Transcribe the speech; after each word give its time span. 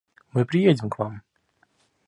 Мы 0.33 0.45
приедем 0.45 0.89
к 0.89 0.97
вам. 0.97 1.21